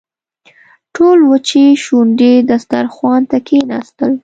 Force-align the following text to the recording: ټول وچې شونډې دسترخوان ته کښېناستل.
ټول 0.95 1.19
وچې 1.31 1.65
شونډې 1.83 2.33
دسترخوان 2.49 3.21
ته 3.29 3.37
کښېناستل. 3.47 4.11